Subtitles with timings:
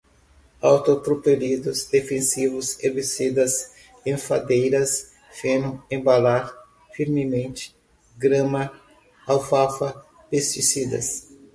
[0.63, 3.71] autopropelidos, defensivos, herbicidas,
[4.03, 6.51] enfardadeiras, feno, embalar,
[6.95, 7.75] firmemente,
[8.17, 8.73] grama,
[9.27, 9.93] alfafa,
[10.27, 11.29] pesticidas